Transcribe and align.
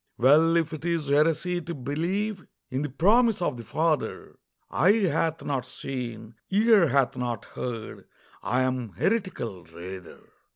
Well, 0.17 0.57
if 0.57 0.73
it 0.73 0.83
is 0.83 1.09
heresy 1.09 1.61
to 1.61 1.75
believe 1.75 2.47
In 2.71 2.81
the 2.81 2.89
promise 2.89 3.39
of 3.39 3.55
the 3.57 3.63
Father, 3.63 4.35
"Eye 4.71 4.93
hath 5.05 5.45
not 5.45 5.63
seen, 5.67 6.33
ear 6.49 6.87
hath 6.87 7.15
not 7.15 7.45
heard," 7.53 8.07
I 8.41 8.63
am 8.63 8.93
heretical, 8.93 9.63
rather. 9.65 10.21